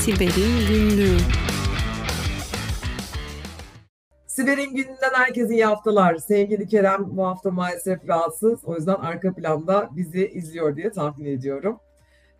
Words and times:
Siber'in 0.00 0.68
Günlüğü 0.68 1.16
Siber'in 4.26 4.74
gününden 4.74 5.14
herkese 5.14 5.54
iyi 5.54 5.64
haftalar. 5.64 6.16
Sevgili 6.16 6.68
Kerem 6.68 7.16
bu 7.16 7.26
hafta 7.26 7.50
maalesef 7.50 8.08
rahatsız. 8.08 8.64
O 8.64 8.76
yüzden 8.76 8.94
arka 8.94 9.34
planda 9.34 9.88
bizi 9.92 10.28
izliyor 10.28 10.76
diye 10.76 10.90
tahmin 10.90 11.24
ediyorum. 11.24 11.80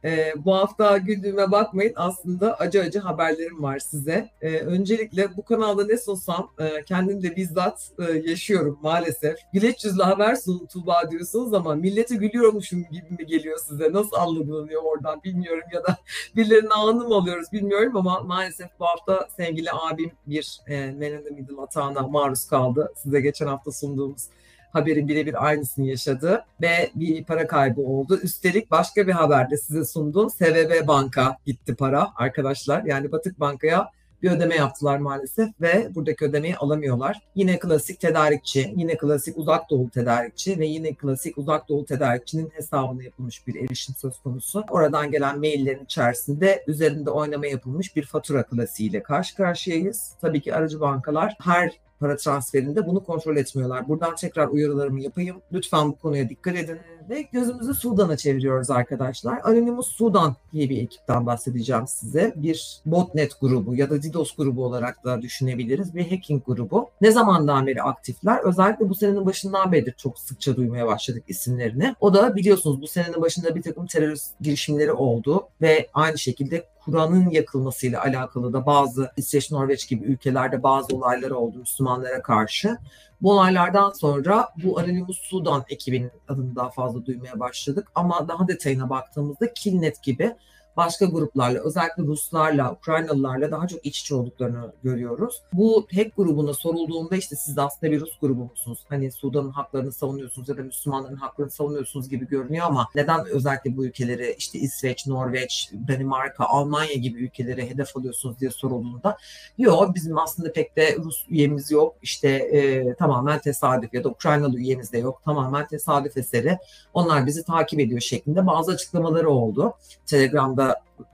E, 0.04 0.32
bu 0.44 0.54
hafta 0.54 0.98
güldüğüme 0.98 1.50
bakmayın 1.50 1.92
aslında 1.96 2.54
acı 2.54 2.80
acı 2.82 2.98
haberlerim 2.98 3.62
var 3.62 3.78
size. 3.78 4.30
E, 4.40 4.58
öncelikle 4.58 5.36
bu 5.36 5.44
kanalda 5.44 5.86
ne 5.86 5.98
sunsam 5.98 6.50
e, 6.58 6.82
kendim 6.82 7.22
de 7.22 7.36
bizzat 7.36 7.90
e, 7.98 8.12
yaşıyorum 8.30 8.78
maalesef. 8.82 9.36
Güleç 9.52 9.84
yüzlü 9.84 10.02
haber 10.02 10.34
sun 10.34 10.66
Tuğba 10.66 11.10
diyorsunuz 11.10 11.54
ama 11.54 11.74
millete 11.74 12.16
gülüyormuşum 12.16 12.84
gibi 12.90 13.10
mi 13.10 13.26
geliyor 13.26 13.58
size? 13.58 13.92
Nasıl 13.92 14.16
algılanıyor 14.16 14.82
oradan 14.82 15.22
bilmiyorum 15.24 15.64
ya 15.72 15.84
da 15.84 15.96
birilerinin 16.36 16.70
ağını 16.70 17.08
mı 17.08 17.14
alıyoruz 17.14 17.52
bilmiyorum 17.52 17.96
ama 17.96 18.20
maalesef 18.20 18.68
bu 18.80 18.84
hafta 18.84 19.28
sevgili 19.36 19.68
abim 19.72 20.12
bir 20.26 20.60
e, 20.66 20.86
Man 20.86 21.34
Middle 21.34 21.56
hatağına 21.56 22.02
maruz 22.02 22.46
kaldı. 22.46 22.92
Size 22.96 23.20
geçen 23.20 23.46
hafta 23.46 23.72
sunduğumuz 23.72 24.28
haberin 24.72 25.08
birebir 25.08 25.46
aynısını 25.46 25.86
yaşadı 25.86 26.44
ve 26.60 26.90
bir 26.94 27.24
para 27.24 27.46
kaybı 27.46 27.80
oldu. 27.80 28.18
Üstelik 28.22 28.70
başka 28.70 29.06
bir 29.06 29.12
haberde 29.12 29.56
size 29.56 29.84
sundum. 29.84 30.30
SVB 30.30 30.86
Banka 30.88 31.36
gitti 31.46 31.74
para 31.74 32.10
arkadaşlar. 32.16 32.84
Yani 32.84 33.12
Batık 33.12 33.40
Banka'ya 33.40 33.90
bir 34.22 34.30
ödeme 34.30 34.54
yaptılar 34.56 34.98
maalesef 34.98 35.48
ve 35.60 35.88
buradaki 35.94 36.24
ödemeyi 36.24 36.56
alamıyorlar. 36.56 37.20
Yine 37.34 37.58
klasik 37.58 38.00
tedarikçi, 38.00 38.74
yine 38.76 38.96
klasik 38.96 39.38
uzak 39.38 39.70
doğu 39.70 39.90
tedarikçi 39.90 40.58
ve 40.58 40.66
yine 40.66 40.94
klasik 40.94 41.38
uzak 41.38 41.68
doğu 41.68 41.84
tedarikçinin 41.84 42.50
hesabına 42.54 43.02
yapılmış 43.02 43.46
bir 43.46 43.64
erişim 43.64 43.94
söz 43.94 44.18
konusu. 44.18 44.64
Oradan 44.70 45.10
gelen 45.10 45.38
maillerin 45.38 45.84
içerisinde 45.84 46.64
üzerinde 46.66 47.10
oynama 47.10 47.46
yapılmış 47.46 47.96
bir 47.96 48.06
fatura 48.06 48.42
klasiğiyle 48.42 49.02
karşı 49.02 49.36
karşıyayız. 49.36 50.12
Tabii 50.20 50.40
ki 50.40 50.54
aracı 50.54 50.80
bankalar 50.80 51.36
her 51.42 51.72
para 52.00 52.16
transferinde 52.16 52.86
bunu 52.86 53.04
kontrol 53.04 53.36
etmiyorlar. 53.36 53.88
Buradan 53.88 54.14
tekrar 54.14 54.48
uyarılarımı 54.48 55.00
yapayım. 55.00 55.36
Lütfen 55.52 55.88
bu 55.88 55.96
konuya 55.96 56.28
dikkat 56.28 56.56
edin. 56.56 56.78
Ve 57.10 57.22
gözümüzü 57.22 57.74
Sudan'a 57.74 58.16
çeviriyoruz 58.16 58.70
arkadaşlar. 58.70 59.40
Anonymous 59.44 59.86
Sudan 59.86 60.36
diye 60.52 60.70
bir 60.70 60.82
ekipten 60.82 61.26
bahsedeceğim 61.26 61.86
size. 61.86 62.32
Bir 62.36 62.80
botnet 62.86 63.40
grubu 63.40 63.74
ya 63.74 63.90
da 63.90 64.02
DDoS 64.02 64.36
grubu 64.36 64.64
olarak 64.64 65.04
da 65.04 65.22
düşünebiliriz. 65.22 65.94
Bir 65.94 66.10
hacking 66.10 66.46
grubu. 66.46 66.90
Ne 67.00 67.10
zamandan 67.10 67.66
beri 67.66 67.82
aktifler? 67.82 68.38
Özellikle 68.44 68.88
bu 68.88 68.94
senenin 68.94 69.26
başından 69.26 69.72
beridir 69.72 69.94
çok 69.96 70.18
sıkça 70.18 70.56
duymaya 70.56 70.86
başladık 70.86 71.24
isimlerini. 71.28 71.94
O 72.00 72.14
da 72.14 72.36
biliyorsunuz 72.36 72.82
bu 72.82 72.86
senenin 72.86 73.22
başında 73.22 73.54
bir 73.54 73.62
takım 73.62 73.86
terörist 73.86 74.34
girişimleri 74.40 74.92
oldu 74.92 75.48
ve 75.60 75.88
aynı 75.94 76.18
şekilde 76.18 76.64
Kur'an'ın 76.84 77.30
yakılmasıyla 77.30 78.02
alakalı 78.02 78.52
da 78.52 78.66
bazı 78.66 79.10
İsveç, 79.16 79.50
Norveç 79.50 79.88
gibi 79.88 80.04
ülkelerde 80.04 80.62
bazı 80.62 80.96
olaylar 80.96 81.30
oldu 81.30 81.58
Müslümanlara 81.58 82.22
karşı. 82.22 82.78
Bu 83.22 83.32
olaylardan 83.32 83.90
sonra 83.90 84.48
bu 84.64 84.78
Anonymous 84.78 85.18
Sudan 85.18 85.64
ekibinin 85.68 86.10
adını 86.28 86.56
daha 86.56 86.70
fazla 86.70 87.06
duymaya 87.06 87.40
başladık. 87.40 87.88
Ama 87.94 88.28
daha 88.28 88.48
detayına 88.48 88.90
baktığımızda 88.90 89.52
Killnet 89.54 90.02
gibi 90.02 90.34
başka 90.80 91.06
gruplarla 91.06 91.60
özellikle 91.60 92.02
Ruslarla, 92.02 92.72
Ukraynalılarla 92.72 93.50
daha 93.50 93.66
çok 93.66 93.86
iç 93.86 94.00
içe 94.00 94.14
olduklarını 94.14 94.72
görüyoruz. 94.82 95.42
Bu 95.52 95.86
hack 95.94 96.16
grubuna 96.16 96.54
sorulduğunda 96.54 97.16
işte 97.16 97.36
siz 97.36 97.58
aslında 97.58 97.92
bir 97.92 98.00
Rus 98.00 98.18
grubu 98.20 98.44
musunuz? 98.44 98.78
Hani 98.88 99.12
Sudan'ın 99.12 99.50
haklarını 99.50 99.92
savunuyorsunuz 99.92 100.48
ya 100.48 100.56
da 100.56 100.62
Müslümanların 100.62 101.16
haklarını 101.16 101.50
savunuyorsunuz 101.50 102.08
gibi 102.08 102.28
görünüyor 102.28 102.66
ama 102.66 102.88
neden 102.94 103.26
özellikle 103.26 103.76
bu 103.76 103.86
ülkeleri 103.86 104.34
işte 104.38 104.58
İsveç, 104.58 105.06
Norveç, 105.06 105.70
Danimarka, 105.88 106.44
Almanya 106.44 106.94
gibi 106.94 107.24
ülkeleri 107.24 107.70
hedef 107.70 107.96
alıyorsunuz 107.96 108.40
diye 108.40 108.50
sorulduğunda 108.50 109.16
yok 109.58 109.94
bizim 109.94 110.18
aslında 110.18 110.52
pek 110.52 110.76
de 110.76 110.96
Rus 110.96 111.26
üyemiz 111.28 111.70
yok. 111.70 111.96
İşte 112.02 112.28
e, 112.28 112.94
tamamen 112.94 113.38
tesadüf 113.38 113.94
ya 113.94 114.04
da 114.04 114.08
Ukraynalı 114.08 114.58
üyemiz 114.58 114.92
de 114.92 114.98
yok. 114.98 115.22
Tamamen 115.24 115.66
tesadüf 115.66 116.16
eseri. 116.16 116.58
Onlar 116.94 117.26
bizi 117.26 117.44
takip 117.44 117.80
ediyor 117.80 118.00
şeklinde 118.00 118.46
bazı 118.46 118.72
açıklamaları 118.72 119.30
oldu. 119.30 119.74
Telegram'da 120.06 120.69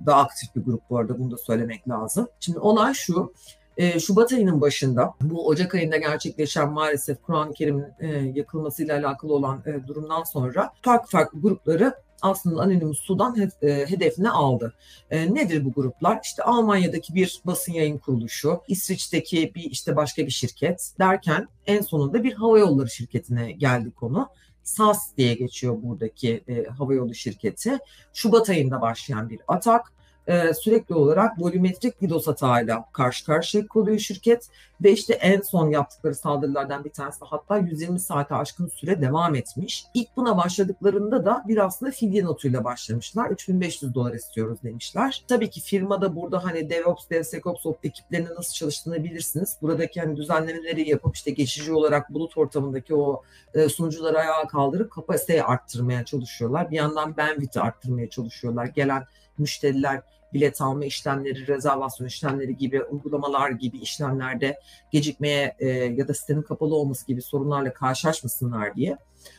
da 0.06 0.16
aktif 0.16 0.56
bir 0.56 0.60
grup 0.60 0.80
bu 0.90 0.98
arada 0.98 1.18
bunu 1.18 1.30
da 1.30 1.36
söylemek 1.36 1.88
lazım. 1.88 2.28
Şimdi 2.40 2.58
olay 2.58 2.94
şu. 2.94 3.32
E, 3.76 4.00
Şubat 4.00 4.32
ayının 4.32 4.60
başında 4.60 5.14
bu 5.20 5.46
Ocak 5.46 5.74
ayında 5.74 5.96
gerçekleşen 5.96 6.72
maalesef 6.72 7.22
Kur'an-ı 7.22 7.52
Kerim'in 7.52 7.86
e, 8.00 8.06
yakılmasıyla 8.34 8.98
alakalı 8.98 9.34
olan 9.34 9.62
e, 9.66 9.88
durumdan 9.88 10.22
sonra 10.22 10.72
farklı 10.82 11.10
farklı 11.10 11.40
grupları 11.40 11.94
aslında 12.22 12.62
Anonymous 12.62 12.98
Sudan 12.98 13.36
e, 13.62 13.68
hedefine 13.68 14.30
aldı. 14.30 14.74
E, 15.10 15.34
nedir 15.34 15.64
bu 15.64 15.72
gruplar? 15.72 16.20
İşte 16.24 16.42
Almanya'daki 16.42 17.14
bir 17.14 17.40
basın 17.44 17.72
yayın 17.72 17.98
kuruluşu, 17.98 18.60
İsviçre'deki 18.68 19.52
bir 19.54 19.70
işte 19.70 19.96
başka 19.96 20.26
bir 20.26 20.30
şirket 20.30 20.92
derken 20.98 21.48
en 21.66 21.80
sonunda 21.80 22.24
bir 22.24 22.32
hava 22.32 22.58
yolları 22.58 22.90
şirketine 22.90 23.52
geldi 23.52 23.90
konu. 23.90 24.28
SAS 24.66 25.16
diye 25.16 25.34
geçiyor 25.34 25.82
buradaki 25.82 26.44
e, 26.48 26.64
havayolu 26.64 27.14
şirketi. 27.14 27.78
Şubat 28.14 28.50
ayında 28.50 28.80
başlayan 28.80 29.30
bir 29.30 29.40
atak 29.48 29.92
e, 30.26 30.54
sürekli 30.54 30.94
olarak 30.94 31.42
volümetrik 31.42 32.02
DDoS 32.02 32.26
hatağıyla 32.26 32.84
karşı 32.92 33.26
karşıya 33.26 33.66
kalıyor 33.66 33.98
şirket 33.98 34.48
ve 34.82 34.92
işte 34.92 35.14
en 35.14 35.40
son 35.40 35.70
yaptıkları 35.70 36.14
saldırılardan 36.14 36.84
bir 36.84 36.90
tanesi 36.90 37.18
hatta 37.24 37.58
120 37.58 38.00
saate 38.00 38.34
aşkın 38.34 38.68
süre 38.68 39.00
devam 39.00 39.34
etmiş. 39.34 39.84
İlk 39.94 40.16
buna 40.16 40.36
başladıklarında 40.36 41.24
da 41.24 41.44
bir 41.48 41.64
aslında 41.64 41.92
fidye 41.92 42.24
notuyla 42.24 42.64
başlamışlar. 42.64 43.30
3500 43.30 43.94
dolar 43.94 44.12
istiyoruz 44.12 44.58
demişler. 44.62 45.24
Tabii 45.28 45.50
ki 45.50 45.60
firmada 45.60 46.16
burada 46.16 46.44
hani 46.44 46.70
DevOps, 46.70 47.10
DevSecOps 47.10 47.66
ekiplerinin 47.84 48.34
nasıl 48.34 48.52
çalıştığını 48.52 49.04
bilirsiniz. 49.04 49.56
Buradaki 49.62 50.00
hani 50.00 50.16
düzenlemeleri 50.16 50.90
yapıp 50.90 51.16
işte 51.16 51.30
geçici 51.30 51.72
olarak 51.72 52.14
bulut 52.14 52.38
ortamındaki 52.38 52.94
o 52.94 53.22
e, 53.54 53.68
sunucuları 53.68 54.18
ayağa 54.18 54.46
kaldırıp 54.46 54.92
kapasiteyi 54.92 55.42
arttırmaya 55.42 56.04
çalışıyorlar. 56.04 56.70
Bir 56.70 56.76
yandan 56.76 57.16
bandwidth'i 57.16 57.60
arttırmaya 57.60 58.10
çalışıyorlar. 58.10 58.66
Gelen 58.66 59.04
müşteriler 59.38 60.02
bilet 60.32 60.60
alma 60.60 60.84
işlemleri, 60.84 61.46
rezervasyon 61.46 62.06
işlemleri 62.06 62.56
gibi 62.56 62.82
uygulamalar 62.82 63.50
gibi 63.50 63.78
işlemlerde 63.78 64.60
gecikmeye 64.92 65.56
e, 65.58 65.68
ya 65.68 66.08
da 66.08 66.14
sitenin 66.14 66.42
kapalı 66.42 66.74
olması 66.74 67.06
gibi 67.06 67.22
sorunlarla 67.22 67.72
karşılaşmasınlar 67.72 68.74
diye. 68.74 68.96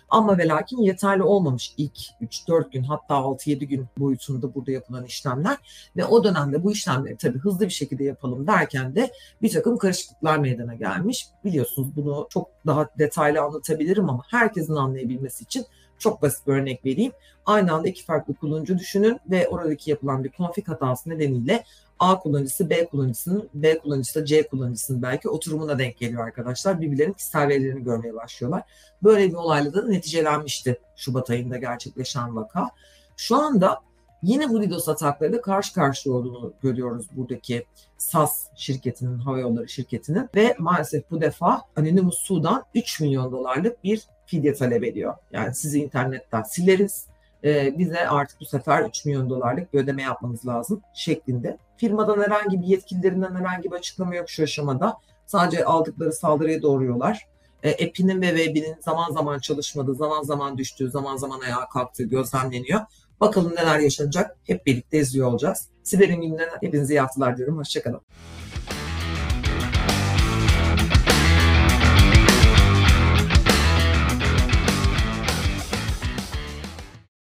Ama 0.09 0.37
ve 0.37 0.47
lakin 0.47 0.77
yeterli 0.77 1.23
olmamış 1.23 1.73
ilk 1.77 1.97
3-4 2.21 2.71
gün 2.71 2.83
hatta 2.83 3.13
6-7 3.13 3.65
gün 3.65 3.87
boyutunda 3.97 4.55
burada 4.55 4.71
yapılan 4.71 5.05
işlemler 5.05 5.57
ve 5.97 6.05
o 6.05 6.23
dönemde 6.23 6.63
bu 6.63 6.71
işlemleri 6.71 7.17
tabii 7.17 7.39
hızlı 7.39 7.65
bir 7.65 7.69
şekilde 7.69 8.03
yapalım 8.03 8.47
derken 8.47 8.95
de 8.95 9.11
bir 9.41 9.51
takım 9.51 9.77
karışıklıklar 9.77 10.37
meydana 10.37 10.75
gelmiş. 10.75 11.27
Biliyorsunuz 11.45 11.95
bunu 11.95 12.27
çok 12.29 12.49
daha 12.65 12.89
detaylı 12.99 13.41
anlatabilirim 13.41 14.09
ama 14.09 14.23
herkesin 14.27 14.75
anlayabilmesi 14.75 15.43
için 15.43 15.65
çok 15.99 16.21
basit 16.21 16.47
bir 16.47 16.53
örnek 16.53 16.85
vereyim. 16.85 17.11
Aynı 17.45 17.73
anda 17.73 17.87
iki 17.87 18.05
farklı 18.05 18.33
kullanıcı 18.35 18.79
düşünün 18.79 19.19
ve 19.31 19.47
oradaki 19.47 19.89
yapılan 19.89 20.23
bir 20.23 20.31
config 20.31 20.67
hatası 20.67 21.09
nedeniyle 21.09 21.63
A 21.99 22.19
kullanıcısı 22.19 22.69
B 22.69 22.85
kullanıcısının, 22.85 23.49
B 23.53 23.79
kullanıcısı 23.79 24.21
da 24.21 24.25
C 24.25 24.47
kullanıcısının 24.47 25.01
belki 25.01 25.29
oturumuna 25.29 25.79
denk 25.79 25.97
geliyor 25.97 26.25
arkadaşlar. 26.25 26.81
Birbirlerinin 26.81 27.13
kişisel 27.13 27.49
görmeye 27.59 28.13
başlıyorlar. 28.13 28.63
Böyle 29.03 29.29
bir 29.29 29.33
olayla 29.33 29.73
da 29.73 29.87
neticelenmişti 29.87 30.79
Şubat 30.95 31.29
ayında 31.29 31.57
gerçekleşen 31.57 32.35
vaka. 32.35 32.69
Şu 33.17 33.35
anda 33.35 33.79
yine 34.23 34.49
bu 34.49 34.63
DDoS 34.63 34.89
ataklarıyla 34.89 35.41
karşı 35.41 35.73
karşıya 35.73 36.15
olduğunu 36.15 36.53
görüyoruz 36.61 37.07
buradaki 37.11 37.65
SAS 37.97 38.47
şirketinin, 38.55 39.17
havayolları 39.17 39.69
şirketinin 39.69 40.29
ve 40.35 40.55
maalesef 40.59 41.11
bu 41.11 41.21
defa 41.21 41.61
Anonymous 41.75 42.17
Su'dan 42.17 42.63
3 42.75 43.01
milyon 43.01 43.31
dolarlık 43.31 43.83
bir 43.83 44.01
fidye 44.25 44.53
talep 44.53 44.83
ediyor. 44.83 45.13
Yani 45.31 45.55
sizi 45.55 45.79
internetten 45.79 46.43
sileriz, 46.43 47.07
e, 47.47 47.77
bize 47.77 48.07
artık 48.09 48.41
bu 48.41 48.45
sefer 48.45 48.83
3 48.83 49.05
milyon 49.05 49.29
dolarlık 49.29 49.73
bir 49.73 49.79
ödeme 49.79 50.01
yapmanız 50.01 50.47
lazım 50.47 50.81
şeklinde. 50.93 51.57
Firmadan 51.77 52.21
herhangi 52.21 52.61
bir 52.61 52.67
yetkililerinden 52.67 53.35
herhangi 53.35 53.71
bir 53.71 53.75
açıklama 53.75 54.15
yok 54.15 54.29
şu 54.29 54.43
aşamada. 54.43 54.97
Sadece 55.25 55.65
aldıkları 55.65 56.13
saldırıya 56.13 56.61
doğruyorlar. 56.61 57.27
E, 57.63 57.71
app'inin 57.71 58.21
ve 58.21 58.27
web'inin 58.37 58.75
zaman 58.79 59.11
zaman 59.11 59.39
çalışmadığı, 59.39 59.95
zaman 59.95 60.23
zaman 60.23 60.57
düştüğü, 60.57 60.89
zaman 60.89 61.17
zaman 61.17 61.39
ayağa 61.39 61.69
kalktığı 61.73 62.03
gözlemleniyor. 62.03 62.81
Bakalım 63.19 63.55
neler 63.55 63.79
yaşanacak. 63.79 64.37
Hep 64.43 64.65
birlikte 64.65 64.97
izliyor 64.97 65.27
olacağız. 65.27 65.69
Siber'in 65.83 66.21
gününden 66.21 66.49
hepinize 66.61 66.93
iyi 66.93 66.99
haftalar 66.99 67.37
diyorum. 67.37 67.57
Hoşçakalın. 67.57 68.01